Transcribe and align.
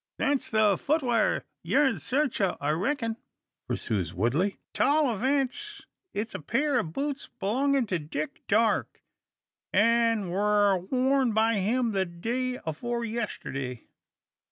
"That's 0.17 0.49
the 0.49 0.79
fut 0.79 1.03
wear 1.03 1.45
ye're 1.61 1.85
in 1.85 1.99
sarch 1.99 2.41
o', 2.41 2.57
I 2.59 2.71
reck'n," 2.71 3.17
pursues 3.67 4.15
Woodley. 4.15 4.57
"'T 4.73 4.81
all 4.83 5.15
eevents 5.15 5.83
it's 6.11 6.33
a 6.33 6.39
pair 6.39 6.79
o' 6.79 6.83
boots 6.83 7.29
belongin' 7.39 7.85
to 7.85 7.99
Dick 7.99 8.41
Darke, 8.47 9.03
an' 9.71 10.29
war 10.31 10.79
worn 10.79 11.33
by 11.33 11.59
him 11.59 11.91
the 11.91 12.05
day 12.05 12.59
afore 12.65 13.05
yesterday. 13.05 13.83